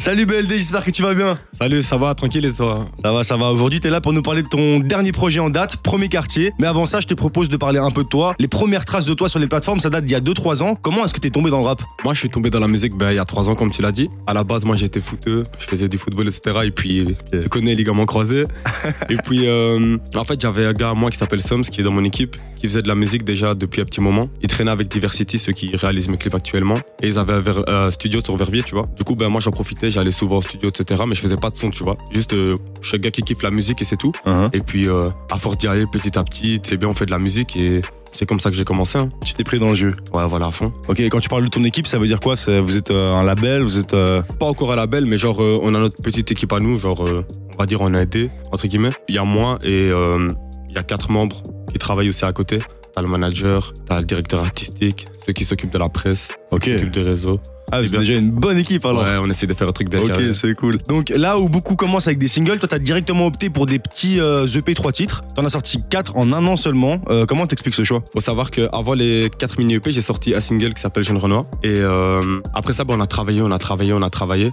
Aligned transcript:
Salut 0.00 0.24
BLD, 0.24 0.52
j'espère 0.52 0.82
que 0.82 0.90
tu 0.90 1.02
vas 1.02 1.12
bien. 1.12 1.38
Salut, 1.52 1.82
ça 1.82 1.98
va, 1.98 2.14
tranquille 2.14 2.46
et 2.46 2.52
toi? 2.54 2.88
Ça 3.04 3.12
va, 3.12 3.22
ça 3.22 3.36
va. 3.36 3.50
Aujourd'hui, 3.50 3.80
t'es 3.80 3.90
là 3.90 4.00
pour 4.00 4.14
nous 4.14 4.22
parler 4.22 4.42
de 4.42 4.48
ton 4.48 4.80
dernier 4.80 5.12
projet 5.12 5.40
en 5.40 5.50
date, 5.50 5.76
Premier 5.76 6.08
Quartier. 6.08 6.52
Mais 6.58 6.66
avant 6.66 6.86
ça, 6.86 7.00
je 7.00 7.06
te 7.06 7.12
propose 7.12 7.50
de 7.50 7.58
parler 7.58 7.78
un 7.78 7.90
peu 7.90 8.02
de 8.04 8.08
toi. 8.08 8.34
Les 8.38 8.48
premières 8.48 8.86
traces 8.86 9.04
de 9.04 9.12
toi 9.12 9.28
sur 9.28 9.38
les 9.38 9.46
plateformes, 9.46 9.78
ça 9.78 9.90
date 9.90 10.06
d'il 10.06 10.12
y 10.12 10.16
a 10.16 10.20
2-3 10.20 10.62
ans. 10.62 10.74
Comment 10.74 11.04
est-ce 11.04 11.12
que 11.12 11.20
t'es 11.20 11.28
tombé 11.28 11.50
dans 11.50 11.58
le 11.58 11.66
rap? 11.66 11.82
Moi, 12.02 12.14
je 12.14 12.20
suis 12.20 12.30
tombé 12.30 12.48
dans 12.48 12.60
la 12.60 12.66
musique 12.66 12.96
ben, 12.96 13.10
il 13.10 13.16
y 13.16 13.18
a 13.18 13.26
3 13.26 13.50
ans, 13.50 13.54
comme 13.54 13.70
tu 13.70 13.82
l'as 13.82 13.92
dit. 13.92 14.08
À 14.26 14.32
la 14.32 14.42
base, 14.42 14.64
moi, 14.64 14.74
j'étais 14.74 15.00
footeux, 15.00 15.44
je 15.58 15.66
faisais 15.66 15.86
du 15.86 15.98
football, 15.98 16.28
etc. 16.28 16.60
Et 16.64 16.70
puis, 16.70 17.14
tu 17.30 17.46
connais 17.50 17.72
les 17.72 17.76
ligaments 17.76 18.06
croisés. 18.06 18.44
et 19.10 19.16
puis, 19.16 19.46
euh, 19.46 19.98
en 20.14 20.24
fait, 20.24 20.40
j'avais 20.40 20.64
un 20.64 20.72
gars, 20.72 20.94
moi, 20.94 21.10
qui 21.10 21.18
s'appelle 21.18 21.42
Sums, 21.42 21.64
qui 21.64 21.82
est 21.82 21.84
dans 21.84 21.92
mon 21.92 22.04
équipe, 22.04 22.38
qui 22.60 22.68
faisait 22.68 22.82
de 22.82 22.88
la 22.88 22.94
musique 22.94 23.24
déjà 23.24 23.54
depuis 23.54 23.80
un 23.80 23.84
petit 23.84 24.00
moment. 24.00 24.28
Il 24.42 24.48
traînait 24.48 24.70
avec 24.70 24.88
Diversity, 24.88 25.38
ceux 25.38 25.52
qui 25.52 25.72
réalisent 25.76 26.08
mes 26.08 26.16
clips 26.18 26.34
actuellement. 26.34 26.76
Et 27.02 27.08
ils 27.08 27.18
avaient 27.18 27.32
un 27.32 27.42
euh, 27.68 27.90
studio 27.90 28.20
sur 28.24 28.36
Verviers, 28.36 28.62
tu 28.62 28.74
vois. 28.74 28.86
Du 28.96 29.02
coup, 29.04 29.16
ben, 29.16 29.28
moi, 29.28 29.40
j'en 29.40 29.50
profitais, 29.50 29.90
j'allais 29.90 30.10
souvent 30.10 30.36
au 30.38 30.42
studio, 30.42 30.68
etc. 30.68 31.02
Mais 31.08 31.14
je 31.14 31.20
faisais 31.20 31.36
pas 31.36 31.50
de 31.50 31.56
son, 31.56 31.70
tu 31.70 31.82
vois. 31.82 31.96
Juste, 32.12 32.34
euh, 32.34 32.56
je 32.82 32.88
suis 32.88 32.96
un 32.96 33.00
gars 33.00 33.10
qui 33.10 33.22
kiffe 33.22 33.42
la 33.42 33.50
musique 33.50 33.80
et 33.82 33.84
c'est 33.84 33.96
tout. 33.96 34.12
Et 34.52 34.60
puis, 34.60 34.88
euh, 34.88 35.08
à 35.30 35.38
force 35.38 35.56
d'y 35.58 35.66
aller 35.68 35.84
petit 35.90 36.18
à 36.18 36.22
petit, 36.24 36.60
c'est 36.62 36.76
bien, 36.76 36.88
on 36.88 36.94
fait 36.94 37.06
de 37.06 37.10
la 37.10 37.18
musique 37.18 37.56
et 37.56 37.80
c'est 38.12 38.26
comme 38.26 38.40
ça 38.40 38.50
que 38.50 38.56
j'ai 38.56 38.64
commencé. 38.64 38.98
hein. 38.98 39.08
Tu 39.24 39.34
t'es 39.34 39.44
pris 39.44 39.58
dans 39.58 39.68
le 39.68 39.74
jeu. 39.74 39.94
Ouais, 40.12 40.26
voilà, 40.26 40.46
à 40.46 40.50
fond. 40.50 40.72
Ok, 40.88 41.00
et 41.00 41.08
quand 41.08 41.20
tu 41.20 41.28
parles 41.28 41.44
de 41.44 41.48
ton 41.48 41.64
équipe, 41.64 41.86
ça 41.86 41.96
veut 41.98 42.06
dire 42.08 42.20
quoi? 42.20 42.34
Vous 42.60 42.76
êtes 42.76 42.90
euh, 42.90 43.14
un 43.14 43.22
label 43.24 43.62
Vous 43.62 43.78
êtes. 43.78 43.94
euh, 43.94 44.20
Pas 44.38 44.46
encore 44.46 44.72
à 44.72 44.76
la 44.76 44.86
belle, 44.86 45.06
mais 45.06 45.16
genre, 45.16 45.40
euh, 45.42 45.58
on 45.62 45.74
a 45.74 45.78
notre 45.78 46.02
petite 46.02 46.30
équipe 46.30 46.52
à 46.52 46.58
nous, 46.60 46.78
genre, 46.78 47.00
on 47.02 47.56
va 47.58 47.66
dire, 47.66 47.80
on 47.80 47.94
a 47.94 48.00
aidé, 48.02 48.30
entre 48.52 48.66
guillemets. 48.66 48.90
Il 49.08 49.14
y 49.14 49.18
a 49.18 49.24
moi 49.24 49.58
et 49.62 49.86
il 49.88 50.74
y 50.74 50.78
a 50.78 50.82
quatre 50.82 51.10
membres 51.10 51.42
qui 51.70 51.78
travaillent 51.78 52.08
aussi 52.08 52.24
à 52.24 52.32
côté. 52.32 52.58
T'as 52.94 53.02
le 53.02 53.08
manager, 53.08 53.72
t'as 53.86 54.00
le 54.00 54.04
directeur 54.04 54.40
artistique, 54.40 55.06
ceux 55.24 55.32
qui 55.32 55.44
s'occupent 55.44 55.72
de 55.72 55.78
la 55.78 55.88
presse, 55.88 56.28
ceux 56.50 56.58
qui 56.58 56.70
s'occupent 56.72 56.90
des 56.90 57.02
réseaux. 57.02 57.38
Ah, 57.72 57.76
C'est 57.78 57.84
c'est 57.84 57.90
bien. 57.92 58.00
déjà 58.00 58.14
une 58.18 58.32
bonne 58.32 58.58
équipe 58.58 58.84
alors. 58.84 59.04
Ouais, 59.04 59.14
on 59.20 59.30
essaie 59.30 59.46
de 59.46 59.54
faire 59.54 59.68
un 59.68 59.72
truc 59.72 59.88
bien 59.88 60.00
Ok, 60.00 60.08
carré. 60.08 60.32
c'est 60.34 60.52
cool. 60.56 60.78
Donc 60.88 61.10
là 61.10 61.38
où 61.38 61.48
beaucoup 61.48 61.76
commencent 61.76 62.08
avec 62.08 62.18
des 62.18 62.26
singles, 62.26 62.58
toi 62.58 62.66
t'as 62.66 62.80
directement 62.80 63.26
opté 63.26 63.48
pour 63.48 63.66
des 63.66 63.78
petits 63.78 64.18
euh, 64.18 64.44
EP 64.44 64.74
3 64.74 64.90
titres. 64.90 65.22
T'en 65.36 65.44
as 65.44 65.50
sorti 65.50 65.84
4 65.88 66.16
en 66.16 66.32
un 66.32 66.44
an 66.46 66.56
seulement. 66.56 67.00
Euh, 67.10 67.26
comment 67.26 67.46
t'expliques 67.46 67.76
ce 67.76 67.84
choix? 67.84 68.02
Faut 68.12 68.18
savoir 68.18 68.50
qu'avant 68.50 68.94
les 68.94 69.30
4 69.38 69.58
mini 69.58 69.74
EP, 69.74 69.92
j'ai 69.92 70.00
sorti 70.00 70.34
un 70.34 70.40
single 70.40 70.74
qui 70.74 70.80
s'appelle 70.82 71.04
Jeune 71.04 71.18
Renoir. 71.18 71.44
Et 71.62 71.68
euh, 71.68 72.40
après 72.54 72.72
ça, 72.72 72.82
bah, 72.82 72.94
on 72.96 73.00
a 73.00 73.06
travaillé, 73.06 73.40
on 73.40 73.52
a 73.52 73.58
travaillé, 73.60 73.92
on 73.92 74.02
a 74.02 74.10
travaillé. 74.10 74.50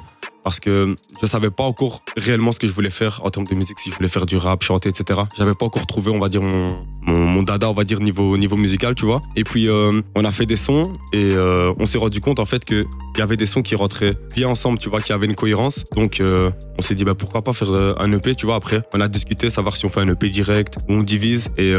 Parce 0.48 0.62
que 0.62 0.96
je 1.22 1.28
savais 1.28 1.50
pas 1.50 1.66
encore 1.66 2.04
réellement 2.16 2.54
ce 2.54 2.60
que 2.60 2.70
je 2.70 2.72
voulais 2.72 2.90
faire 2.90 3.20
en 3.26 3.30
termes 3.32 3.46
de 3.46 3.54
musique, 3.54 3.82
si 3.82 3.90
je 3.90 3.96
voulais 3.96 4.08
faire 4.08 4.26
du 4.26 4.38
rap, 4.38 4.64
chanter, 4.64 4.88
etc. 4.88 5.20
J'avais 5.38 5.54
pas 5.54 5.66
encore 5.66 5.86
trouvé, 5.86 6.10
on 6.10 6.20
va 6.20 6.30
dire, 6.30 6.42
mon, 6.42 6.86
mon, 7.02 7.44
dada, 7.44 7.70
on 7.70 7.74
va 7.74 7.84
dire, 7.84 8.00
niveau, 8.00 8.38
niveau 8.38 8.56
musical, 8.56 8.96
tu 8.96 9.06
vois. 9.06 9.20
Et 9.36 9.44
puis, 9.44 9.68
euh, 9.68 10.02
on 10.16 10.24
a 10.24 10.32
fait 10.32 10.46
des 10.46 10.56
sons 10.56 10.94
et 11.12 11.32
euh, 11.34 11.74
on 11.80 11.86
s'est 11.86 11.98
rendu 11.98 12.22
compte, 12.22 12.40
en 12.40 12.46
fait, 12.46 12.64
qu'il 12.64 12.86
y 13.18 13.22
avait 13.22 13.36
des 13.36 13.46
sons 13.46 13.62
qui 13.62 13.76
rentraient 13.76 14.14
bien 14.38 14.48
ensemble, 14.48 14.80
tu 14.80 14.88
vois, 14.88 15.02
qui 15.02 15.12
avaient 15.12 15.26
une 15.26 15.36
cohérence. 15.36 15.84
Donc, 15.98 16.22
euh, 16.22 16.50
on 16.80 16.82
s'est 16.82 16.96
dit, 16.96 17.04
bah, 17.04 17.14
pourquoi 17.14 17.44
pas 17.44 17.52
faire 17.52 17.74
un 18.00 18.10
EP, 18.14 18.34
tu 18.34 18.46
vois. 18.46 18.56
Après, 18.56 18.82
on 18.94 19.02
a 19.02 19.10
discuté, 19.10 19.50
savoir 19.50 19.76
si 19.76 19.86
on 19.86 19.90
fait 19.90 20.00
un 20.00 20.08
EP 20.08 20.30
direct 20.30 20.78
ou 20.88 20.94
on 20.94 21.04
divise. 21.04 21.50
Et 21.58 21.76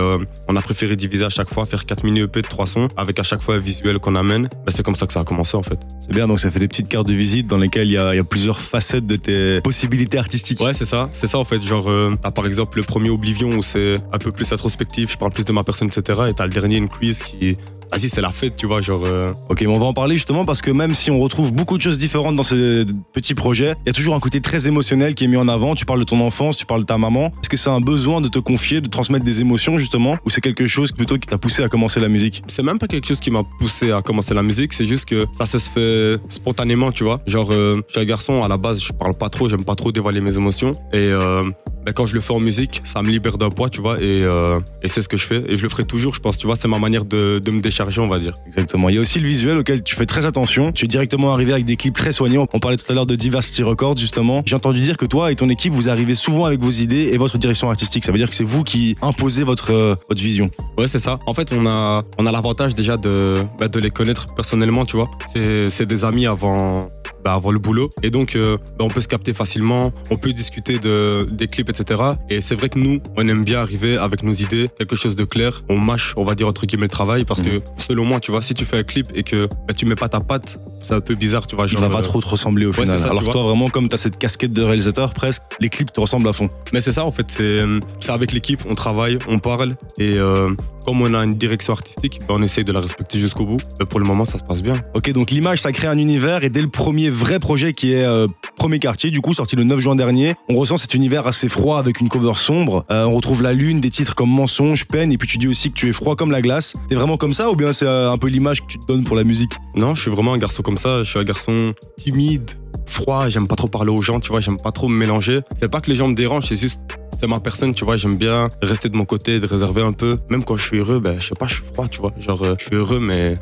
on 0.47 0.57
a 0.57 0.61
préféré 0.61 0.95
diviser 0.95 1.25
à 1.25 1.31
chaque 1.31 1.49
fois, 1.49 1.65
faire 1.65 1.87
4 1.87 2.05
mini 2.05 2.21
EP 2.21 2.43
de 2.43 2.49
3 2.49 2.67
sons 2.67 2.89
avec 2.99 3.19
à 3.19 3.23
chaque 3.23 3.41
fois 3.41 3.55
un 3.55 3.59
visuel 3.59 3.99
qu'on 3.99 4.15
amène. 4.15 4.51
Bah, 4.67 4.73
c'est 4.75 4.83
comme 4.83 4.97
ça 4.97 5.07
que 5.07 5.15
ça 5.15 5.21
a 5.21 5.25
commencé, 5.25 5.57
en 5.57 5.63
fait. 5.63 5.79
C'est 6.03 6.13
bien, 6.13 6.29
donc 6.29 6.39
ça 6.39 6.51
fait 6.51 6.59
des 6.59 6.69
petites 6.69 6.89
cartes 6.89 7.07
de 7.07 7.15
visite 7.15 7.47
dans 7.47 7.57
lesquelles 7.57 7.89
il 7.89 7.95
y 7.95 7.97
a 7.97 8.25
plusieurs 8.25 8.58
facettes 8.61 9.07
de 9.07 9.17
tes 9.17 9.61
possibilités 9.61 10.19
artistiques. 10.19 10.61
Ouais, 10.61 10.75
c'est 10.75 10.85
ça, 10.85 11.09
c'est 11.13 11.27
ça 11.27 11.39
en 11.39 11.45
fait. 11.45 11.63
Genre, 11.63 11.89
euh, 11.89 12.15
t'as 12.21 12.31
par 12.31 12.47
exemple 12.47 12.79
le 12.79 12.85
premier 12.85 13.11
Oblivion 13.11 13.51
où 13.51 13.63
c'est 13.63 13.97
un 14.13 14.19
peu 14.19 14.33
plus 14.33 14.51
introspectif, 14.53 15.13
je 15.13 15.19
parle 15.19 15.33
plus 15.33 15.45
de 15.45 15.53
ma 15.53 15.65
personne, 15.65 15.89
etc. 15.89 16.23
Et 16.29 16.35
t'as 16.35 16.47
le 16.47 16.53
dernier 16.53 16.79
Increase 16.79 17.23
qui, 17.23 17.57
vas-y, 17.93 18.09
c'est 18.09 18.21
la 18.21 18.33
fête, 18.33 18.57
tu 18.57 18.67
vois, 18.67 18.81
genre. 18.81 19.03
euh, 19.05 19.31
Ok, 19.49 19.61
mais 19.63 19.67
on 19.69 19.79
va 19.79 19.87
en 19.87 19.93
parler 19.93 20.17
justement 20.17 20.45
parce 20.45 20.63
que 20.63 20.71
même 20.71 20.95
si 20.95 21.11
on 21.11 21.19
retrouve 21.19 21.53
beaucoup 21.53 21.77
de 21.77 21.83
choses 21.83 21.99
différentes 21.99 22.37
dans 22.37 22.43
ces 22.43 22.85
petits 23.13 23.35
projets, 23.35 23.75
il 23.85 23.89
y 23.89 23.91
a 23.91 23.93
toujours 23.93 24.15
un 24.15 24.21
côté 24.21 24.41
très 24.41 24.67
émotionnel 24.69 25.15
qui 25.15 25.25
est 25.25 25.29
mis 25.29 25.37
en 25.37 25.49
avant. 25.49 25.75
Tu 25.75 25.85
parles 25.85 26.01
de 26.01 26.05
ton 26.05 26.21
enfance, 26.21 26.57
tu 26.57 26.67
parles 26.67 26.83
de 26.83 26.87
ta 26.87 26.99
maman. 26.99 27.33
Est-ce 27.43 27.49
que 27.49 27.57
c'est 27.57 27.71
un 27.71 27.81
besoin 27.81 28.21
de 28.21 28.29
te 28.29 28.39
confier, 28.39 28.81
de 28.81 28.89
transmettre 28.89 29.25
des 29.25 29.41
émotions 29.41 29.79
justement, 29.79 30.17
ou 30.25 30.31
c'est 30.31 30.41
quelque 30.41 30.67
chose 30.67 30.93
plutôt 30.93 31.17
qui 31.19 31.27
t'a 31.27 31.39
poussé 31.39 31.63
à 31.63 31.69
commencer 31.69 32.01
la 32.01 32.09
musique? 32.09 32.43
C'est 32.49 32.63
même 32.63 32.79
pas 32.79 32.87
quelque 32.87 33.07
chose 33.07 33.21
qui 33.21 33.31
m'a 33.31 33.43
poussé 33.59 33.91
à 33.93 34.03
commencer 34.03 34.35
la 34.35 34.43
musique, 34.43 34.73
c'est 34.73 34.85
juste 34.85 35.07
que 35.07 35.27
ça 35.39 35.47
se 35.47 35.59
fait 35.71 36.19
spontanément, 36.29 36.93
tu 36.93 37.05
vois. 37.05 37.21
Genre, 37.27 37.51
euh, 37.53 37.81
je 37.89 37.93
suis 37.93 38.01
un 38.01 38.05
garçon, 38.05 38.43
à 38.45 38.49
la 38.49 38.57
base, 38.57 38.83
je 38.83 38.93
parle 38.93 39.17
pas 39.17 39.29
trop, 39.29 39.49
j'aime 39.49 39.65
pas 39.65 39.75
trop 39.75 39.93
dévoiler 39.93 40.21
mes 40.21 40.37
émotions. 40.37 40.73
Et 40.93 40.97
euh, 40.99 41.43
ben, 41.85 41.93
quand 41.93 42.07
je 42.07 42.15
le 42.15 42.21
fais 42.21 42.33
en 42.35 42.41
musique, 42.41 42.81
ça 42.85 43.03
me 43.03 43.11
libère 43.11 43.39
d'un 43.39 43.51
poids, 43.51 43.71
tu 43.71 43.81
vois, 43.81 43.99
et, 44.01 44.23
euh, 44.23 44.61
et 44.83 44.89
c'est 44.89 45.03
ce 45.03 45.09
que 45.09 45.17
je 45.17 45.25
fais. 45.25 45.43
Et 45.49 45.57
je 45.57 45.63
le 45.63 45.69
ferai 45.69 45.85
toujours, 45.85 46.15
je 46.15 46.21
pense, 46.21 46.37
tu 46.39 46.47
vois, 46.47 46.57
c'est 46.57 46.69
ma 46.69 46.79
manière 46.79 47.05
de, 47.05 47.39
de 47.39 47.51
me 47.51 47.61
on 47.99 48.09
va 48.09 48.19
dire. 48.19 48.35
Exactement. 48.47 48.89
Il 48.89 48.97
y 48.97 48.99
a 48.99 49.01
aussi 49.01 49.21
le 49.21 49.29
visuel 49.29 49.59
auquel 49.59 49.83
tu 49.83 49.97
fais 49.97 50.07
très 50.07 50.27
attention. 50.27 50.73
Tu 50.73 50.85
es 50.85 50.89
directement 50.89 51.33
arrivé 51.33 51.53
avec 51.53 51.65
des 51.65 51.77
clips 51.77 51.95
très 51.97 52.13
soignants. 52.13 52.47
On 52.53 52.61
parlait 52.61 52.77
tout 52.77 52.91
à 52.91 52.95
l'heure 52.95 53.07
de 53.07 53.17
Diversity 53.17 53.63
Records 53.63 53.97
justement. 53.97 54.43
J'ai 54.45 54.57
entendu 54.57 54.81
dire 54.81 54.97
que 54.97 55.07
toi 55.07 55.31
et 55.33 55.35
ton 55.35 55.49
équipe, 55.49 55.73
vous 55.73 55.89
arrivez 55.89 56.15
souvent 56.15 56.45
avec 56.45 56.61
vos 56.61 56.71
idées 56.71 57.11
et 57.13 57.19
votre 57.19 57.39
direction 57.39 57.71
artistique. 57.71 58.05
Ça 58.05 58.13
veut 58.13 58.19
dire 58.19 58.29
que 58.29 58.35
c'est 58.35 58.45
vous 58.45 58.65
qui 58.65 58.97
imposez 59.03 59.43
votre, 59.43 59.73
euh, 59.73 59.95
votre 60.09 60.23
vision. 60.23 60.47
Ouais, 60.77 60.89
c'est 60.89 60.99
ça. 60.99 61.19
En 61.27 61.35
fait, 61.35 61.53
on 61.53 61.67
a, 61.67 62.05
on 62.19 62.27
a 62.27 62.33
l'avantage 62.33 62.75
déjà 62.75 62.97
de, 62.97 63.37
bah, 63.59 63.69
de 63.69 63.79
les 63.79 63.91
connaître 63.91 64.27
personnellement, 64.35 64.85
tu 64.85 64.97
vois. 64.97 65.11
C'est 65.35 65.87
des 65.87 66.05
amis 66.05 66.27
avant, 66.27 66.89
bah, 67.29 67.35
avant 67.35 67.51
le 67.51 67.59
boulot. 67.59 67.91
Et 68.03 68.11
donc, 68.11 68.37
euh, 68.37 68.57
bah, 68.79 68.87
on 68.87 68.89
peut 68.89 69.03
se 69.03 69.09
capter 69.09 69.35
facilement, 69.35 69.93
on 70.11 70.17
peut 70.17 70.33
discuter 70.33 70.79
de, 70.79 71.29
des 71.31 71.47
clips, 71.47 71.69
etc. 71.69 72.03
Et 72.31 72.41
c'est 72.41 72.55
vrai 72.55 72.71
que 72.71 72.79
nous, 72.79 73.01
on 73.19 73.29
aime 73.29 73.45
bien 73.45 73.61
arriver 73.61 73.99
avec 73.99 74.23
nos 74.23 74.33
idées, 74.33 74.71
quelque 74.79 74.97
chose 74.97 75.15
de 75.15 75.25
clair. 75.25 75.61
On 75.69 75.77
mâche, 75.77 76.15
on 76.17 76.25
va 76.25 76.35
dire, 76.35 76.49
entre 76.49 76.65
guillemets, 76.65 76.87
le 76.87 76.91
travail. 76.91 77.27
Parce 77.27 77.43
que, 77.43 77.61
selon 77.77 78.07
moi, 78.07 78.19
tu 78.21 78.31
vois, 78.31 78.41
si 78.41 78.55
tu 78.55 78.65
fais 78.65 78.79
un 78.79 78.83
clip 78.83 79.09
et 79.15 79.25
que 79.25 79.47
bah, 79.67 79.75
tu 79.77 79.85
mets 79.85 79.95
pas 79.95 80.09
ta 80.09 80.21
patte, 80.21 80.59
c'est 80.83 80.95
un 80.95 81.03
peu 81.03 81.17
bizarre, 81.17 81.47
tu 81.47 81.55
vois. 81.55 81.67
Il 81.67 81.73
genre, 81.73 81.83
va 81.83 81.91
pas 81.91 81.99
euh, 81.99 82.03
trop 82.03 82.23
te 82.23 82.29
ressembler 82.29 82.65
au 82.65 82.71
ouais, 82.71 82.83
final. 82.83 82.99
ça, 82.99 83.09
Alors 83.09 83.23
que 83.23 83.31
toi, 83.31 83.43
vraiment, 83.43 83.69
comme 83.69 83.91
tu 83.91 83.95
as 83.95 83.99
cette 83.99 84.17
casquette 84.17 84.55
de 84.55 84.63
réalisateur, 84.63 85.13
presque, 85.13 85.43
les 85.61 85.69
clips 85.69 85.93
te 85.93 86.01
ressemblent 86.01 86.29
à 86.29 86.33
fond. 86.33 86.49
Mais 86.73 86.81
c'est 86.81 86.93
ça, 86.93 87.05
en 87.05 87.13
fait, 87.13 87.27
c'est 87.29 87.63
c'est 88.01 88.13
avec 88.13 88.33
l'équipe, 88.33 88.63
on 88.67 88.75
travaille, 88.75 89.19
on 89.29 89.39
parle. 89.39 89.77
Et 89.99 90.15
euh, 90.17 90.55
comme 90.89 91.03
on 91.03 91.13
a 91.13 91.23
une 91.23 91.35
direction 91.35 91.75
artistique, 91.75 92.21
ben, 92.27 92.37
on 92.39 92.43
essaye 92.43 92.65
de 92.65 92.73
la 92.73 92.81
respecter 92.81 93.19
jusqu'au 93.19 93.45
bout. 93.45 93.59
Mais 93.79 93.85
pour 93.85 94.01
le 94.01 94.07
moment, 94.07 94.25
ça 94.25 94.39
se 94.39 94.43
passe 94.43 94.63
bien. 94.63 94.73
Ok, 94.95 95.13
donc 95.13 95.31
l'image, 95.31 95.61
ça 95.61 95.71
crée 95.71 95.87
un 95.87 95.99
univers 95.99 96.45
et 96.45 96.49
dès 96.49 96.63
le 96.63 96.69
premier 96.71 97.11
vrai 97.11 97.39
projet 97.39 97.75
qui 97.75 97.93
est 97.93 98.07
euh, 98.07 98.27
Premier 98.57 98.79
Quartier, 98.79 99.11
du 99.11 99.21
coup, 99.21 99.35
sorti 99.35 99.55
le 99.55 99.65
9 99.65 99.81
juin 99.81 99.97
dernier, 99.97 100.35
on 100.49 100.57
ressent 100.57 100.79
cet 100.79 100.95
univers 100.95 101.27
assez 101.27 101.51
froid 101.51 101.79
avec 101.79 102.01
une 102.01 102.09
cover 102.09 102.33
sombre. 102.37 102.87
Euh, 102.91 103.05
on 103.05 103.17
retrouve 103.17 103.43
la 103.43 103.53
lune, 103.53 103.83
des 103.83 103.91
titres 103.91 104.15
comme 104.15 104.31
Mensonge, 104.31 104.87
Peine, 104.87 105.13
et 105.13 105.19
puis 105.19 105.29
tu 105.29 105.37
dis 105.37 105.47
aussi 105.47 105.69
que 105.69 105.75
tu 105.75 105.91
es 105.91 105.93
froid 105.93 106.17
comme 106.17 106.31
la 106.31 106.41
glace. 106.41 106.75
T'es 106.89 106.95
vraiment 106.95 107.19
comme 107.19 107.35
ça 107.35 107.51
ou 107.51 107.55
bien 107.55 107.75
c'est 107.75 107.85
euh, 107.85 108.11
un 108.11 108.17
peu 108.17 108.29
l'image 108.29 108.63
que 108.63 108.69
tu 108.69 108.79
te 108.79 108.87
donnes 108.87 109.05
pour 109.05 109.15
la 109.15 109.25
musique? 109.25 109.53
Non, 109.75 109.95
je 109.95 110.01
suis 110.01 110.11
vraiment 110.11 110.33
un 110.33 110.39
garçon 110.39 110.63
comme 110.63 110.79
ça. 110.79 111.03
Je 111.03 111.11
suis 111.11 111.19
un 111.19 111.25
garçon 111.25 111.75
timide, 111.99 112.51
froid. 112.87 113.29
J'aime 113.29 113.47
pas 113.47 113.57
trop 113.57 113.69
parler 113.69 113.93
aux 113.93 114.01
gens, 114.01 114.21
tu 114.21 114.31
vois. 114.31 114.41
J'aime 114.41 114.57
pas 114.57 114.73
trop 114.73 114.89
me 114.89 114.97
mélanger. 114.97 115.41
C'est 115.61 115.69
pas 115.69 115.83
que 115.83 115.91
les 115.91 115.97
gens 115.97 116.09
me 116.09 116.15
dérangent, 116.15 116.47
c'est 116.49 116.57
juste. 116.57 116.81
C'est 117.21 117.27
ma 117.27 117.41
personne, 117.41 117.75
tu 117.75 117.85
vois, 117.85 117.97
j'aime 117.97 118.17
bien 118.17 118.49
rester 118.63 118.89
de 118.89 118.97
mon 118.97 119.05
côté, 119.05 119.41
de 119.41 119.47
réserver 119.47 119.83
un 119.83 119.91
peu. 119.91 120.19
Même 120.29 120.45
quand 120.45 120.57
je 120.57 120.63
suis 120.63 120.79
heureux, 120.79 121.01
ben, 121.01 121.17
je 121.19 121.27
sais 121.27 121.35
pas, 121.35 121.49
je 121.49 121.55
suis 121.55 121.65
froid, 121.65 121.89
tu 121.89 121.99
vois. 121.99 122.13
Genre, 122.17 122.41
euh, 122.43 122.55
je 122.61 122.67
suis 122.67 122.77
heureux, 122.77 123.01
mais 123.01 123.35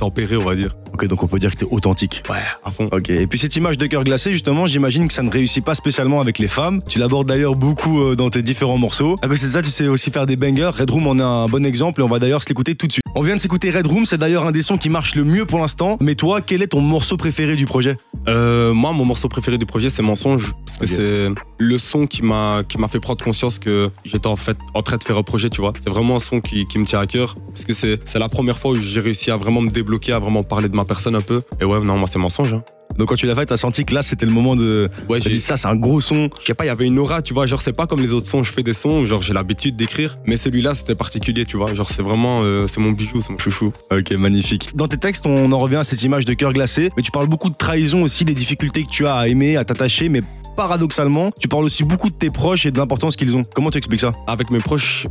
tempéré, 0.00 0.36
on 0.36 0.44
va 0.44 0.56
dire. 0.56 0.74
Ok, 0.94 1.06
donc 1.06 1.22
on 1.22 1.28
peut 1.28 1.38
dire 1.38 1.52
que 1.52 1.58
t'es 1.58 1.66
authentique. 1.70 2.24
Ouais, 2.28 2.38
à 2.64 2.70
fond. 2.72 2.88
Ok, 2.90 3.10
et 3.10 3.26
puis 3.28 3.38
cette 3.38 3.54
image 3.54 3.78
de 3.78 3.86
cœur 3.86 4.02
glacé, 4.02 4.32
justement, 4.32 4.66
j'imagine 4.66 5.06
que 5.06 5.14
ça 5.14 5.22
ne 5.22 5.30
réussit 5.30 5.64
pas 5.64 5.76
spécialement 5.76 6.20
avec 6.20 6.38
les 6.38 6.48
femmes. 6.48 6.80
Tu 6.88 6.98
l'abordes 6.98 7.28
d'ailleurs 7.28 7.54
beaucoup 7.54 8.00
euh, 8.00 8.16
dans 8.16 8.30
tes 8.30 8.42
différents 8.42 8.78
morceaux. 8.78 9.14
À 9.22 9.28
côté 9.28 9.46
de 9.46 9.50
ça, 9.50 9.62
tu 9.62 9.70
sais 9.70 9.86
aussi 9.86 10.10
faire 10.10 10.26
des 10.26 10.36
bangers. 10.36 10.70
Red 10.76 10.90
Room 10.90 11.06
en 11.06 11.18
est 11.18 11.22
un 11.22 11.46
bon 11.46 11.64
exemple 11.64 12.00
et 12.00 12.04
on 12.04 12.08
va 12.08 12.18
d'ailleurs 12.18 12.42
se 12.42 12.48
l'écouter 12.48 12.74
tout 12.74 12.88
de 12.88 12.92
suite. 12.92 13.04
On 13.14 13.22
vient 13.22 13.36
de 13.36 13.40
s'écouter 13.40 13.70
Red 13.70 13.86
Room, 13.86 14.06
c'est 14.06 14.18
d'ailleurs 14.18 14.46
un 14.46 14.52
des 14.52 14.62
sons 14.62 14.78
qui 14.78 14.88
marche 14.88 15.14
le 15.14 15.24
mieux 15.24 15.44
pour 15.44 15.60
l'instant. 15.60 15.98
Mais 16.00 16.14
toi, 16.14 16.40
quel 16.40 16.62
est 16.62 16.68
ton 16.68 16.80
morceau 16.80 17.16
préféré 17.16 17.54
du 17.54 17.66
projet? 17.66 17.96
Euh, 18.28 18.72
moi, 18.74 18.92
mon 18.92 19.04
morceau 19.04 19.28
préféré 19.28 19.58
du 19.58 19.66
projet, 19.66 19.90
c'est 19.90 20.02
Mensonge. 20.02 20.52
Parce 20.66 20.78
que 20.78 20.86
c'est 20.86 21.28
le 21.58 21.78
son 21.78 22.06
qui 22.06 22.22
m'a, 22.22 22.62
qui 22.68 22.78
m'a 22.78 22.88
fait 22.88 23.00
prendre 23.00 23.22
conscience 23.24 23.58
que 23.58 23.90
j'étais 24.04 24.26
en 24.26 24.36
fait 24.36 24.56
en 24.74 24.82
train 24.82 24.96
de 24.98 25.04
faire 25.04 25.16
un 25.18 25.22
projet, 25.22 25.48
tu 25.50 25.60
vois. 25.60 25.72
C'est 25.78 25.90
vraiment 25.90 26.16
un 26.16 26.20
son 26.20 26.40
qui, 26.40 26.66
qui 26.66 26.78
me 26.78 26.84
tient 26.84 27.00
à 27.00 27.06
cœur. 27.06 27.34
Parce 27.48 27.64
que 27.64 27.72
c'est, 27.72 27.98
c'est 28.04 28.18
la 28.18 28.28
première 28.28 28.58
fois 28.58 28.72
où 28.72 28.76
j'ai 28.76 29.00
réussi 29.00 29.30
à 29.30 29.36
vraiment 29.36 29.60
me 29.62 29.70
débloquer, 29.70 30.12
à 30.12 30.18
vraiment 30.18 30.42
parler 30.42 30.68
de 30.68 30.76
ma 30.76 30.84
personne 30.84 31.14
un 31.16 31.22
peu. 31.22 31.42
Et 31.60 31.64
ouais, 31.64 31.80
non, 31.80 31.96
moi, 31.98 32.06
c'est 32.10 32.18
Mensonge. 32.18 32.52
hein. 32.52 32.62
Donc 32.96 33.08
quand 33.08 33.14
tu 33.14 33.26
l'as 33.26 33.34
fait, 33.34 33.46
t'as 33.46 33.56
senti 33.56 33.84
que 33.84 33.94
là, 33.94 34.02
c'était 34.02 34.26
le 34.26 34.32
moment 34.32 34.56
de... 34.56 34.88
Ouais, 35.08 35.20
j'ai 35.20 35.30
dit 35.30 35.40
ça, 35.40 35.56
c'est 35.56 35.68
un 35.68 35.76
gros 35.76 36.00
son. 36.00 36.28
je 36.40 36.46
sais 36.46 36.54
pas, 36.54 36.64
il 36.64 36.68
y 36.68 36.70
avait 36.70 36.86
une 36.86 36.98
aura, 36.98 37.22
tu 37.22 37.34
vois. 37.34 37.46
Genre, 37.46 37.62
c'est 37.62 37.72
pas 37.72 37.86
comme 37.86 38.00
les 38.00 38.12
autres 38.12 38.26
sons, 38.26 38.42
je 38.42 38.52
fais 38.52 38.62
des 38.62 38.72
sons, 38.72 39.06
genre, 39.06 39.22
j'ai 39.22 39.32
l'habitude 39.32 39.76
d'écrire. 39.76 40.16
Mais 40.26 40.36
celui-là, 40.36 40.74
c'était 40.74 40.94
particulier, 40.94 41.46
tu 41.46 41.56
vois. 41.56 41.72
Genre, 41.74 41.88
c'est 41.88 42.02
vraiment, 42.02 42.42
euh, 42.42 42.66
c'est 42.66 42.80
mon 42.80 42.90
bijou, 42.90 43.20
c'est 43.20 43.30
mon 43.30 43.38
chouchou. 43.38 43.72
Ok, 43.90 44.10
magnifique. 44.12 44.70
Dans 44.74 44.88
tes 44.88 44.98
textes, 44.98 45.26
on 45.26 45.50
en 45.52 45.58
revient 45.58 45.76
à 45.76 45.84
cette 45.84 46.02
image 46.02 46.24
de 46.24 46.34
cœur 46.34 46.52
glacé, 46.52 46.90
mais 46.96 47.02
tu 47.02 47.10
parles 47.10 47.28
beaucoup 47.28 47.50
de 47.50 47.56
trahison 47.56 48.02
aussi, 48.02 48.24
des 48.24 48.34
difficultés 48.34 48.84
que 48.84 48.90
tu 48.90 49.06
as 49.06 49.14
à 49.14 49.28
aimer, 49.28 49.56
à 49.56 49.64
t'attacher, 49.64 50.08
mais 50.08 50.20
paradoxalement, 50.56 51.30
tu 51.40 51.48
parles 51.48 51.64
aussi 51.64 51.84
beaucoup 51.84 52.10
de 52.10 52.14
tes 52.14 52.30
proches 52.30 52.66
et 52.66 52.70
de 52.70 52.78
l'importance 52.78 53.16
qu'ils 53.16 53.36
ont. 53.36 53.42
Comment 53.54 53.70
tu 53.70 53.78
expliques 53.78 54.00
ça? 54.00 54.12
Avec 54.26 54.50
mes 54.50 54.58
proches, 54.58 55.06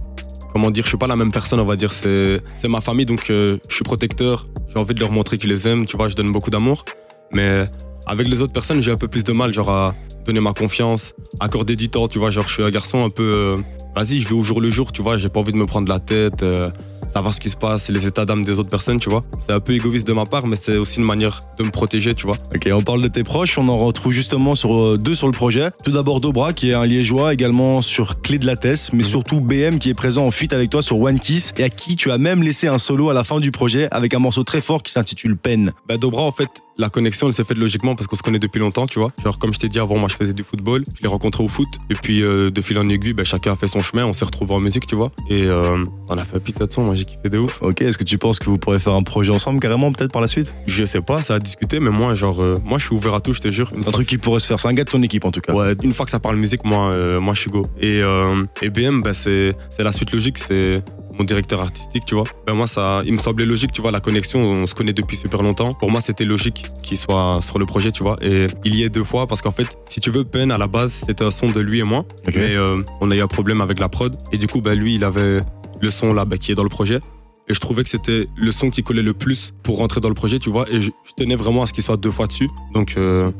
comment 0.53 0.69
dire, 0.69 0.83
je 0.83 0.89
suis 0.89 0.97
pas 0.97 1.07
la 1.07 1.15
même 1.15 1.31
personne, 1.31 1.59
on 1.59 1.65
va 1.65 1.75
dire. 1.75 1.93
C'est, 1.93 2.41
c'est 2.55 2.67
ma 2.67 2.81
famille, 2.81 3.05
donc 3.05 3.29
euh, 3.29 3.57
je 3.67 3.75
suis 3.75 3.83
protecteur. 3.83 4.45
J'ai 4.71 4.77
envie 4.77 4.93
de 4.93 4.99
leur 4.99 5.11
montrer 5.11 5.37
que 5.37 5.43
je 5.43 5.47
les 5.47 5.67
aime, 5.67 5.85
tu 5.85 5.97
vois, 5.97 6.07
je 6.07 6.15
donne 6.15 6.31
beaucoup 6.31 6.51
d'amour. 6.51 6.85
Mais 7.31 7.65
avec 8.05 8.27
les 8.27 8.41
autres 8.41 8.53
personnes, 8.53 8.81
j'ai 8.81 8.91
un 8.91 8.97
peu 8.97 9.07
plus 9.07 9.23
de 9.23 9.31
mal, 9.31 9.53
genre 9.53 9.69
à 9.69 9.93
donner 10.25 10.39
ma 10.39 10.53
confiance, 10.53 11.13
accorder 11.39 11.75
du 11.75 11.89
temps, 11.89 12.07
tu 12.07 12.19
vois. 12.19 12.29
Genre, 12.31 12.47
je 12.47 12.53
suis 12.53 12.63
un 12.63 12.69
garçon 12.71 13.03
un 13.05 13.09
peu. 13.09 13.23
euh, 13.23 13.57
Vas-y, 13.95 14.19
je 14.19 14.27
vais 14.29 14.35
au 14.35 14.41
jour 14.41 14.61
le 14.61 14.69
jour, 14.69 14.91
tu 14.91 15.01
vois. 15.01 15.17
J'ai 15.17 15.29
pas 15.29 15.39
envie 15.39 15.51
de 15.51 15.57
me 15.57 15.65
prendre 15.65 15.89
la 15.89 15.99
tête. 15.99 16.43
euh, 16.43 16.69
savoir 17.13 17.33
ce 17.33 17.39
qui 17.39 17.49
se 17.49 17.55
passe, 17.55 17.89
les 17.89 18.05
états 18.07 18.25
d'âme 18.25 18.43
des 18.43 18.59
autres 18.59 18.69
personnes, 18.69 18.99
tu 18.99 19.09
vois. 19.09 19.23
C'est 19.39 19.53
un 19.53 19.59
peu 19.59 19.73
égoïste 19.73 20.07
de 20.07 20.13
ma 20.13 20.25
part, 20.25 20.45
mais 20.47 20.55
c'est 20.55 20.77
aussi 20.77 20.99
une 20.99 21.05
manière 21.05 21.39
de 21.57 21.63
me 21.63 21.71
protéger, 21.71 22.13
tu 22.15 22.25
vois. 22.27 22.37
Ok, 22.55 22.69
on 22.71 22.81
parle 22.81 23.01
de 23.01 23.07
tes 23.07 23.23
proches, 23.23 23.57
on 23.57 23.67
en 23.67 23.75
retrouve 23.77 24.11
justement 24.13 24.55
sur 24.55 24.75
euh, 24.75 24.97
deux 24.97 25.15
sur 25.15 25.27
le 25.27 25.33
projet. 25.33 25.69
Tout 25.83 25.91
d'abord 25.91 26.21
Dobra, 26.21 26.53
qui 26.53 26.69
est 26.69 26.73
un 26.73 26.85
liégeois, 26.85 27.33
également 27.33 27.81
sur 27.81 28.21
Clé 28.21 28.37
de 28.39 28.45
la 28.45 28.55
Tesse, 28.55 28.91
mais 28.93 28.99
Mhm. 29.03 29.09
surtout 29.09 29.39
BM 29.41 29.79
qui 29.79 29.89
est 29.89 29.93
présent 29.93 30.25
en 30.25 30.31
feat 30.31 30.53
avec 30.53 30.69
toi 30.69 30.81
sur 30.81 30.99
One 30.99 31.19
Kiss 31.19 31.53
et 31.57 31.63
à 31.63 31.69
qui 31.69 31.95
tu 31.95 32.11
as 32.11 32.17
même 32.17 32.43
laissé 32.43 32.67
un 32.67 32.77
solo 32.77 33.09
à 33.09 33.13
la 33.13 33.23
fin 33.23 33.39
du 33.39 33.51
projet 33.51 33.87
avec 33.91 34.13
un 34.13 34.19
morceau 34.19 34.43
très 34.43 34.61
fort 34.61 34.83
qui 34.83 34.91
s'intitule 34.91 35.37
Peine. 35.37 35.73
Bah, 35.87 35.97
Dobra, 35.97 36.21
en 36.23 36.31
fait, 36.31 36.49
la 36.77 36.89
connexion, 36.89 37.27
elle 37.27 37.33
s'est 37.33 37.43
faite 37.43 37.57
logiquement 37.57 37.95
parce 37.95 38.07
qu'on 38.07 38.15
se 38.15 38.23
connaît 38.23 38.39
depuis 38.39 38.59
longtemps, 38.59 38.87
tu 38.87 38.99
vois. 38.99 39.11
Genre, 39.23 39.37
comme 39.37 39.53
je 39.53 39.59
t'ai 39.59 39.67
dit 39.67 39.79
avant, 39.79 39.97
moi, 39.97 40.07
je 40.09 40.15
faisais 40.15 40.31
du 40.33 40.43
football. 40.43 40.83
Je 40.95 41.01
l'ai 41.01 41.09
rencontré 41.09 41.43
au 41.43 41.49
foot. 41.49 41.67
Et 41.89 41.95
puis, 41.95 42.21
euh, 42.23 42.51
de 42.51 42.61
fil 42.61 42.77
en 42.77 42.87
aiguille, 42.87 43.11
bah, 43.13 43.25
chacun 43.25 43.51
a 43.51 43.55
fait 43.57 43.67
son 43.67 43.81
chemin. 43.81 44.05
On 44.05 44.13
s'est 44.13 44.23
retrouvés 44.23 44.53
en 44.53 44.61
musique, 44.61 44.87
tu 44.87 44.95
vois. 44.95 45.11
Et 45.29 45.43
euh, 45.43 45.83
on 46.07 46.17
a 46.17 46.23
fait 46.23 46.37
un 46.37 46.39
putain 46.39 46.65
de 46.65 46.71
son. 46.71 46.88
Moi, 46.89 46.95
j'ai 46.95 47.05
kiffé 47.05 47.29
de 47.29 47.37
ouf. 47.37 47.61
Ok, 47.61 47.83
est-ce 47.83 47.99
que 47.99 48.03
tu 48.03 48.17
penses 48.17 48.39
que 48.39 48.49
vous 48.49 48.57
pourrez 48.57 48.79
faire 48.79 48.95
un 48.95 49.03
projet 49.03 49.29
ensemble 49.29 49.59
carrément 49.59 49.91
peut-être 49.91 50.11
par 50.11 50.23
la 50.23 50.27
suite? 50.27 50.55
Je 50.65 50.83
sais 50.85 51.01
pas, 51.01 51.21
ça 51.21 51.35
a 51.35 51.39
discuté, 51.39 51.79
mais 51.79 51.91
moi, 51.91 52.15
genre, 52.15 52.41
euh, 52.41 52.57
moi, 52.65 52.79
je 52.79 52.85
suis 52.85 52.95
ouvert 52.95 53.13
à 53.13 53.21
tout, 53.21 53.31
je 53.31 53.41
te 53.41 53.47
jure. 53.49 53.69
Une 53.77 53.87
Un 53.87 53.91
truc 53.91 54.07
qui 54.07 54.17
pourrait 54.17 54.39
se 54.39 54.47
faire, 54.47 54.59
c'est 54.59 54.69
un 54.69 54.73
gars 54.73 54.85
de 54.85 54.89
ton 54.89 55.03
équipe 55.03 55.23
en 55.23 55.29
tout 55.29 55.39
cas. 55.39 55.53
Ouais, 55.53 55.73
une 55.83 55.93
fois 55.93 56.05
que 56.05 56.11
ça 56.11 56.19
parle 56.19 56.37
musique, 56.37 56.65
moi, 56.65 56.89
euh, 56.89 57.19
moi, 57.19 57.35
je 57.35 57.41
suis 57.41 57.51
go. 57.51 57.61
Et, 57.79 58.01
euh, 58.01 58.43
et 58.63 58.71
BM, 58.71 59.01
bah, 59.03 59.13
c'est, 59.13 59.55
la 59.77 59.91
suite 59.91 60.11
logique, 60.13 60.39
c'est 60.39 60.81
mon 61.19 61.25
directeur 61.25 61.61
artistique, 61.61 62.05
tu 62.07 62.15
vois. 62.15 62.23
Ben 62.47 62.55
moi, 62.55 62.65
ça, 62.65 63.01
il 63.05 63.13
me 63.13 63.19
semblait 63.19 63.45
logique, 63.45 63.71
tu 63.71 63.83
vois, 63.83 63.91
la 63.91 63.99
connexion, 63.99 64.39
on 64.39 64.65
se 64.65 64.73
connaît 64.73 64.93
depuis 64.93 65.17
super 65.17 65.43
longtemps. 65.43 65.73
Pour 65.75 65.91
moi, 65.91 66.01
c'était 66.01 66.25
logique 66.25 66.65
qu'il 66.81 66.97
soit 66.97 67.37
sur 67.41 67.59
le 67.59 67.67
projet, 67.67 67.91
tu 67.91 68.01
vois. 68.01 68.17
Et 68.21 68.47
il 68.65 68.73
y 68.73 68.83
est 68.83 68.89
deux 68.89 69.03
fois 69.03 69.27
parce 69.27 69.43
qu'en 69.43 69.51
fait, 69.51 69.67
si 69.87 69.99
tu 69.99 70.09
veux, 70.09 70.23
Pen, 70.23 70.49
à 70.49 70.57
la 70.57 70.67
base, 70.67 71.03
c'était 71.05 71.23
un 71.23 71.31
son 71.31 71.51
de 71.51 71.59
lui 71.59 71.79
et 71.79 71.83
moi. 71.83 72.05
Ok. 72.27 72.33
Mais 72.35 72.55
euh, 72.55 72.81
on 72.99 73.11
a 73.11 73.15
eu 73.15 73.21
un 73.21 73.27
problème 73.27 73.61
avec 73.61 73.79
la 73.79 73.89
prod. 73.89 74.17
Et 74.31 74.37
du 74.37 74.47
coup, 74.47 74.61
ben, 74.61 74.73
lui, 74.73 74.95
il 74.95 75.03
avait 75.03 75.41
le 75.81 75.91
son 75.91 76.13
là, 76.13 76.25
ben, 76.25 76.37
qui 76.37 76.51
est 76.51 76.55
dans 76.55 76.63
le 76.63 76.69
projet. 76.69 76.99
Et 77.47 77.53
je 77.53 77.59
trouvais 77.59 77.83
que 77.83 77.89
c'était 77.89 78.27
le 78.37 78.51
son 78.51 78.69
qui 78.69 78.83
collait 78.83 79.01
le 79.01 79.13
plus 79.13 79.53
pour 79.63 79.77
rentrer 79.77 80.01
dans 80.01 80.09
le 80.09 80.13
projet, 80.15 80.37
tu 80.37 80.49
vois. 80.49 80.65
Et 80.71 80.81
je, 80.81 80.91
je 81.03 81.13
tenais 81.17 81.35
vraiment 81.35 81.63
à 81.63 81.65
ce 81.65 81.73
qu'il 81.73 81.83
soit 81.83 81.97
deux 81.97 82.11
fois 82.11 82.27
dessus. 82.27 82.47
Donc, 82.73 82.93
euh, 82.95 83.31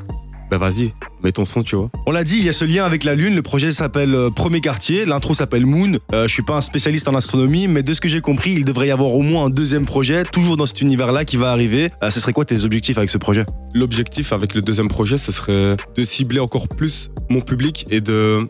ben 0.50 0.58
vas-y, 0.58 0.92
mets 1.22 1.30
ton 1.30 1.44
son, 1.44 1.62
tu 1.62 1.76
vois. 1.76 1.90
On 2.08 2.10
l'a 2.10 2.24
dit, 2.24 2.38
il 2.38 2.44
y 2.44 2.48
a 2.48 2.52
ce 2.52 2.64
lien 2.64 2.84
avec 2.84 3.04
la 3.04 3.14
Lune. 3.14 3.36
Le 3.36 3.42
projet 3.42 3.70
s'appelle 3.70 4.14
euh, 4.16 4.30
Premier 4.30 4.60
Quartier. 4.60 5.04
L'intro 5.04 5.32
s'appelle 5.32 5.64
Moon. 5.64 5.92
Euh, 6.12 6.26
je 6.26 6.32
suis 6.32 6.42
pas 6.42 6.56
un 6.56 6.60
spécialiste 6.60 7.06
en 7.06 7.14
astronomie, 7.14 7.68
mais 7.68 7.84
de 7.84 7.94
ce 7.94 8.00
que 8.00 8.08
j'ai 8.08 8.20
compris, 8.20 8.50
il 8.50 8.64
devrait 8.64 8.88
y 8.88 8.90
avoir 8.90 9.14
au 9.14 9.22
moins 9.22 9.44
un 9.44 9.50
deuxième 9.50 9.84
projet, 9.84 10.24
toujours 10.24 10.56
dans 10.56 10.66
cet 10.66 10.80
univers-là, 10.80 11.24
qui 11.24 11.36
va 11.36 11.52
arriver. 11.52 11.90
Euh, 12.02 12.10
ce 12.10 12.18
serait 12.18 12.32
quoi 12.32 12.44
tes 12.44 12.64
objectifs 12.64 12.98
avec 12.98 13.10
ce 13.10 13.18
projet? 13.18 13.46
L'objectif 13.74 14.32
avec 14.32 14.54
le 14.54 14.60
deuxième 14.60 14.88
projet, 14.88 15.18
ce 15.18 15.30
serait 15.30 15.76
de 15.96 16.04
cibler 16.04 16.40
encore 16.40 16.68
plus 16.68 17.10
mon 17.28 17.42
public 17.42 17.86
et 17.92 18.00
de 18.00 18.48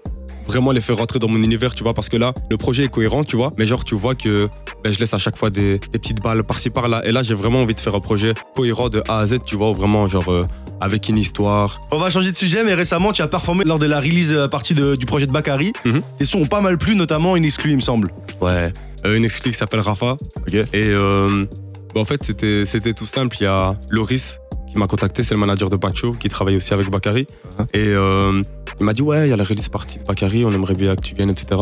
vraiment 0.51 0.73
les 0.73 0.81
faire 0.81 0.97
rentrer 0.97 1.19
dans 1.19 1.29
mon 1.29 1.43
univers, 1.43 1.75
tu 1.75 1.83
vois, 1.83 1.95
parce 1.95 2.09
que 2.09 2.17
là, 2.17 2.33
le 2.51 2.57
projet 2.57 2.85
est 2.85 2.89
cohérent, 2.89 3.25
tu 3.25 3.37
vois, 3.37 3.53
mais 3.57 3.67
genre, 3.67 3.85
tu 3.85 3.95
vois 3.95 4.15
que 4.15 4.49
ben, 4.83 4.93
je 4.93 4.99
laisse 4.99 5.15
à 5.15 5.19
chaque 5.19 5.37
fois 5.37 5.51
des, 5.51 5.79
des 5.79 5.99
petites 5.99 6.21
balles 6.23 6.43
par-ci 6.45 6.71
par-là. 6.71 7.03
Et 7.07 7.13
là, 7.13 7.23
j'ai 7.23 7.35
vraiment 7.35 7.61
envie 7.63 7.75
de 7.75 7.81
faire 7.81 7.95
un 7.95 8.01
projet 8.01 8.35
cohérent 8.57 8.89
de 8.89 9.03
A 9.09 9.19
à 9.21 9.27
Z, 9.27 9.39
tu 9.47 9.57
vois, 9.57 9.73
vraiment, 9.73 10.09
genre, 10.09 10.29
euh, 10.31 10.45
avec 10.81 11.09
une 11.09 11.19
histoire. 11.19 11.81
On 11.93 11.99
va 11.99 12.11
changer 12.11 12.33
de 12.33 12.37
sujet, 12.37 12.65
mais 12.65 12.75
récemment, 12.75 13.13
tu 13.13 13.23
as 13.23 13.29
performé 13.29 13.65
lors 13.65 13.79
de 13.79 13.87
la 13.87 14.01
release 14.01 14.33
euh, 14.33 14.49
partie 14.49 14.75
de- 14.75 14.97
du 14.97 15.07
projet 15.07 15.27
de 15.27 15.33
Bakary. 15.33 15.73
Mhm. 15.85 16.01
Tes 16.19 16.25
sons 16.25 16.41
ont 16.41 16.47
pas 16.47 16.61
mal 16.61 16.79
plu, 16.79 16.95
notamment 16.97 17.37
une 17.37 17.45
exclue, 17.45 17.71
il 17.73 17.77
me 17.77 17.81
semble. 17.81 18.13
Ouais. 18.41 18.73
Euh, 19.05 19.17
une 19.17 19.25
exclue 19.25 19.51
qui 19.53 19.59
s'appelle 19.59 19.81
Rafa. 19.81 20.13
Ok. 20.47 20.55
Et 20.55 20.67
euh, 20.75 21.47
ben, 21.95 22.01
en 22.01 22.05
fait, 22.05 22.23
c'était 22.23 22.65
c'était 22.65 22.93
tout 22.95 23.07
simple. 23.07 23.37
Il 23.41 23.45
y 23.45 23.47
a 23.47 23.77
Loris 23.91 24.39
qui 24.71 24.79
m'a 24.79 24.87
contacté, 24.87 25.23
c'est 25.23 25.35
le 25.35 25.41
manager 25.41 25.71
de 25.71 25.77
Pacho, 25.77 26.13
qui 26.13 26.29
travaille 26.29 26.57
aussi 26.57 26.73
avec 26.75 26.91
Bakary. 26.91 27.27
Uh-huh. 27.59 27.65
Et 27.75 27.89
euh, 27.89 28.43
il 28.79 28.87
m'a 28.87 28.93
dit, 28.93 29.03
ouais, 29.03 29.27
il 29.27 29.31
y 29.31 29.33
a 29.33 29.37
la 29.37 29.45
release 29.45 29.69
partie 29.69 29.99
de 29.99 30.05
Bakary, 30.05 30.45
on 30.45 30.53
aimerait 30.53 30.75
bien 30.75 30.95
que 30.97 31.03
tu 31.03 31.15
viennes, 31.15 31.31
etc. 31.31 31.61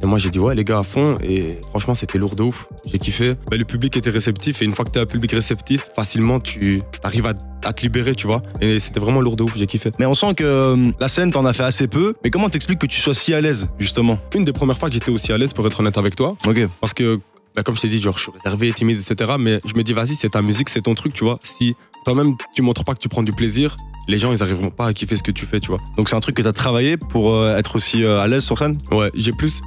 Et 0.00 0.06
moi, 0.06 0.18
j'ai 0.18 0.30
dit, 0.30 0.38
ouais, 0.38 0.54
les 0.54 0.64
gars, 0.64 0.78
à 0.78 0.82
fond. 0.84 1.16
Et 1.22 1.58
franchement, 1.70 1.94
c'était 1.94 2.18
lourd 2.18 2.36
de 2.36 2.42
ouf. 2.42 2.68
J'ai 2.86 2.98
kiffé. 2.98 3.34
Le 3.50 3.64
public 3.64 3.96
était 3.96 4.10
réceptif. 4.10 4.62
Et 4.62 4.64
une 4.64 4.72
fois 4.72 4.84
que 4.84 4.90
t'es 4.90 5.00
un 5.00 5.06
public 5.06 5.32
réceptif, 5.32 5.88
facilement, 5.94 6.38
tu 6.38 6.82
arrives 7.02 7.26
à, 7.26 7.34
à 7.64 7.72
te 7.72 7.82
libérer, 7.82 8.14
tu 8.14 8.28
vois. 8.28 8.40
Et 8.60 8.78
c'était 8.78 9.00
vraiment 9.00 9.20
lourd 9.20 9.34
de 9.34 9.42
ouf. 9.42 9.56
J'ai 9.56 9.66
kiffé. 9.66 9.90
Mais 9.98 10.06
on 10.06 10.14
sent 10.14 10.34
que 10.36 10.44
euh, 10.44 10.90
la 11.00 11.08
scène, 11.08 11.32
t'en 11.32 11.44
as 11.46 11.52
fait 11.52 11.64
assez 11.64 11.88
peu. 11.88 12.14
Mais 12.22 12.30
comment 12.30 12.48
t'expliques 12.48 12.78
que 12.78 12.86
tu 12.86 13.00
sois 13.00 13.14
si 13.14 13.34
à 13.34 13.40
l'aise, 13.40 13.70
justement? 13.80 14.18
Une 14.36 14.44
des 14.44 14.52
premières 14.52 14.78
fois 14.78 14.88
que 14.88 14.94
j'étais 14.94 15.10
aussi 15.10 15.32
à 15.32 15.38
l'aise, 15.38 15.52
pour 15.52 15.66
être 15.66 15.80
honnête 15.80 15.98
avec 15.98 16.14
toi, 16.14 16.36
Ok. 16.46 16.60
Parce 16.80 16.94
que, 16.94 17.18
bah, 17.54 17.62
comme 17.62 17.76
je 17.76 17.82
t'ai 17.82 17.88
dit, 17.88 18.00
genre, 18.00 18.16
je 18.16 18.22
suis 18.22 18.32
réservé, 18.32 18.72
timide, 18.72 19.00
etc. 19.00 19.32
Mais 19.38 19.60
je 19.66 19.74
me 19.74 19.82
dis, 19.82 19.92
vas-y, 19.92 20.14
c'est 20.14 20.30
ta 20.30 20.42
musique, 20.42 20.68
c'est 20.68 20.82
ton 20.82 20.94
truc, 20.94 21.12
tu 21.12 21.24
vois. 21.24 21.36
Si 21.42 21.74
toi-même, 22.04 22.34
tu 22.54 22.62
montres 22.62 22.84
pas 22.84 22.94
que 22.94 23.00
tu 23.00 23.08
prends 23.08 23.22
du 23.22 23.32
plaisir, 23.32 23.76
les 24.08 24.18
gens, 24.18 24.32
ils 24.32 24.42
arriveront 24.42 24.70
pas 24.70 24.86
à 24.86 24.92
kiffer 24.92 25.16
ce 25.16 25.22
que 25.22 25.32
tu 25.32 25.46
fais, 25.46 25.60
tu 25.60 25.68
vois. 25.68 25.80
Donc 25.96 26.08
c'est 26.08 26.16
un 26.16 26.20
truc 26.20 26.36
que 26.36 26.42
t'as 26.42 26.52
travaillé 26.52 26.96
pour 26.96 27.34
euh, 27.34 27.56
être 27.56 27.76
aussi 27.76 28.04
euh, 28.04 28.20
à 28.20 28.26
l'aise 28.26 28.44
sur 28.44 28.58
scène? 28.58 28.76
Ouais, 28.90 29.10
j'ai 29.14 29.32
plus. 29.32 29.60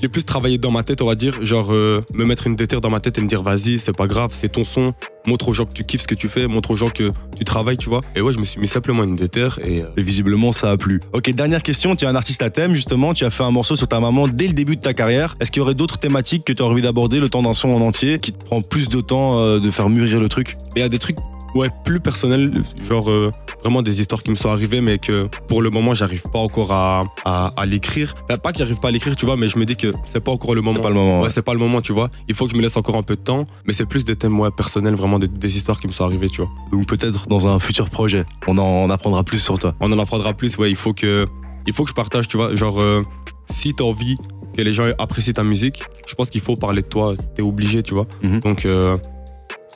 J'ai 0.00 0.08
plus 0.08 0.24
travaillé 0.24 0.58
dans 0.58 0.70
ma 0.70 0.84
tête, 0.84 1.02
on 1.02 1.06
va 1.06 1.16
dire, 1.16 1.44
genre 1.44 1.72
euh, 1.72 2.00
me 2.14 2.24
mettre 2.24 2.46
une 2.46 2.54
déterre 2.54 2.80
dans 2.80 2.90
ma 2.90 3.00
tête 3.00 3.18
et 3.18 3.20
me 3.20 3.26
dire 3.26 3.42
vas-y, 3.42 3.80
c'est 3.80 3.96
pas 3.96 4.06
grave, 4.06 4.30
c'est 4.32 4.48
ton 4.48 4.64
son, 4.64 4.94
montre 5.26 5.48
aux 5.48 5.52
gens 5.52 5.64
que 5.64 5.72
tu 5.72 5.82
kiffes 5.84 6.02
ce 6.02 6.06
que 6.06 6.14
tu 6.14 6.28
fais, 6.28 6.46
montre 6.46 6.70
aux 6.70 6.76
gens 6.76 6.88
que 6.88 7.10
tu 7.36 7.44
travailles, 7.44 7.76
tu 7.76 7.88
vois. 7.88 8.00
Et 8.14 8.20
ouais, 8.20 8.32
je 8.32 8.38
me 8.38 8.44
suis 8.44 8.60
mis 8.60 8.68
simplement 8.68 9.02
une 9.02 9.16
déterre 9.16 9.58
et 9.64 9.82
euh, 9.82 9.86
Et 9.96 10.02
visiblement, 10.02 10.52
ça 10.52 10.70
a 10.70 10.76
plu. 10.76 11.00
Ok, 11.12 11.30
dernière 11.30 11.64
question. 11.64 11.96
Tu 11.96 12.04
es 12.04 12.08
un 12.08 12.14
artiste 12.14 12.42
à 12.42 12.50
thème, 12.50 12.74
justement. 12.74 13.12
Tu 13.12 13.24
as 13.24 13.30
fait 13.30 13.42
un 13.42 13.50
morceau 13.50 13.74
sur 13.74 13.88
ta 13.88 13.98
maman 13.98 14.28
dès 14.28 14.46
le 14.46 14.52
début 14.52 14.76
de 14.76 14.80
ta 14.80 14.94
carrière. 14.94 15.36
Est-ce 15.40 15.50
qu'il 15.50 15.60
y 15.60 15.62
aurait 15.62 15.74
d'autres 15.74 15.98
thématiques 15.98 16.44
que 16.44 16.52
tu 16.52 16.62
as 16.62 16.66
envie 16.66 16.82
d'aborder 16.82 17.18
le 17.18 17.28
temps 17.28 17.42
d'un 17.42 17.52
son 17.52 17.70
en 17.70 17.80
entier 17.80 18.20
qui 18.20 18.32
te 18.32 18.44
prend 18.44 18.62
plus 18.62 18.88
de 18.88 19.00
temps 19.00 19.40
euh, 19.40 19.58
de 19.58 19.70
faire 19.70 19.88
mûrir 19.88 20.20
le 20.20 20.28
truc? 20.28 20.54
Il 20.76 20.80
y 20.80 20.82
a 20.82 20.88
des 20.88 21.00
trucs 21.00 21.16
ouais 21.54 21.68
plus 21.84 22.00
personnels 22.00 22.52
genre 22.88 23.10
euh, 23.10 23.32
vraiment 23.62 23.82
des 23.82 24.00
histoires 24.00 24.22
qui 24.22 24.30
me 24.30 24.34
sont 24.34 24.50
arrivées 24.50 24.80
mais 24.80 24.98
que 24.98 25.28
pour 25.48 25.62
le 25.62 25.70
moment 25.70 25.94
j'arrive 25.94 26.22
pas 26.32 26.38
encore 26.38 26.72
à, 26.72 27.04
à, 27.24 27.52
à 27.56 27.66
l'écrire 27.66 28.14
Enfin, 28.24 28.38
pas 28.38 28.52
que 28.52 28.58
j'arrive 28.58 28.78
pas 28.80 28.88
à 28.88 28.90
l'écrire 28.90 29.16
tu 29.16 29.24
vois 29.26 29.36
mais 29.36 29.48
je 29.48 29.58
me 29.58 29.64
dis 29.64 29.76
que 29.76 29.92
c'est 30.06 30.20
pas 30.22 30.30
encore 30.32 30.54
le 30.54 30.60
moment 30.62 30.76
C'est 30.76 30.82
pas 30.82 30.88
le 30.90 30.94
moment. 30.94 31.18
ouais, 31.20 31.24
ouais. 31.24 31.30
c'est 31.30 31.42
pas 31.42 31.54
le 31.54 31.58
moment 31.58 31.80
tu 31.80 31.92
vois 31.92 32.08
il 32.28 32.34
faut 32.34 32.44
que 32.46 32.52
je 32.52 32.56
me 32.56 32.62
laisse 32.62 32.76
encore 32.76 32.96
un 32.96 33.02
peu 33.02 33.16
de 33.16 33.20
temps 33.22 33.44
mais 33.66 33.72
c'est 33.72 33.86
plus 33.86 34.04
des 34.04 34.16
thèmes 34.16 34.38
ouais, 34.38 34.50
personnels 34.50 34.94
vraiment 34.94 35.18
des, 35.18 35.28
des 35.28 35.56
histoires 35.56 35.80
qui 35.80 35.86
me 35.86 35.92
sont 35.92 36.04
arrivées 36.04 36.28
tu 36.28 36.42
vois 36.42 36.50
Donc 36.72 36.86
peut-être 36.86 37.26
dans 37.28 37.46
un 37.48 37.58
futur 37.58 37.88
projet, 37.90 38.24
on 38.46 38.58
en 38.58 38.64
on 38.68 38.90
apprendra 38.90 39.24
plus 39.24 39.38
sur 39.38 39.58
toi. 39.58 39.74
on 39.80 39.90
en 39.92 39.98
apprendra 39.98 40.34
plus 40.34 40.56
ouais 40.58 40.70
il 40.70 40.76
faut 40.76 40.92
que 40.92 41.26
il 41.66 41.72
faut 41.72 41.82
que 41.84 41.90
je 41.90 41.94
partage 41.94 42.28
tu 42.28 42.36
vois 42.36 42.54
genre 42.54 42.80
euh, 42.80 43.02
si 43.50 43.74
t'as 43.74 43.84
envie 43.84 44.16
que 44.56 44.62
les 44.62 44.72
gens 44.72 44.86
apprécient 44.98 45.32
ta 45.34 45.44
musique 45.44 45.82
je 46.06 46.14
pense 46.14 46.30
qu'il 46.30 46.40
faut 46.40 46.56
parler 46.56 46.82
de 46.82 46.86
toi 46.88 47.14
t'es 47.34 47.42
obligé 47.42 47.82
tu 47.82 47.94
vois 47.94 48.06
Mhm. 48.22 48.40
donc 48.40 48.64
euh, 48.66 48.96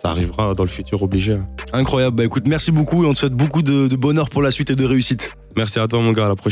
ça 0.03 0.11
arrivera 0.11 0.53
dans 0.55 0.65
le 0.65 0.69
futur 0.69 1.03
obligé 1.03 1.37
Incroyable. 1.73 2.17
Bah 2.17 2.25
écoute, 2.25 2.43
merci 2.47 2.73
beaucoup 2.73 3.05
et 3.05 3.07
on 3.07 3.13
te 3.13 3.19
souhaite 3.19 3.33
beaucoup 3.35 3.63
de, 3.63 3.87
de 3.87 3.97
bonheur 3.97 4.29
pour 4.29 4.43
la 4.43 4.51
suite 4.51 4.69
et 4.71 4.75
de 4.75 4.85
réussite. 4.85 5.33
merci 5.57 5.79
à 5.79 5.87
toi 5.87 6.01
mon 6.01 6.13
gars 6.13 6.25
à 6.25 6.29
la 6.29 6.35
prochaine 6.35 6.51